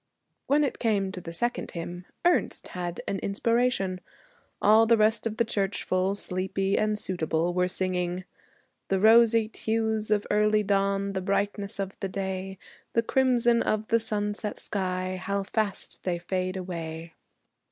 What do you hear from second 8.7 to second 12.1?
'The roseate hues of early dawn, The brightness of the